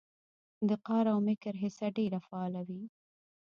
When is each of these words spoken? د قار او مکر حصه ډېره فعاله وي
د 0.67 0.69
قار 0.87 1.05
او 1.13 1.19
مکر 1.27 1.53
حصه 1.61 1.87
ډېره 1.97 2.19
فعاله 2.27 2.61
وي 2.67 2.83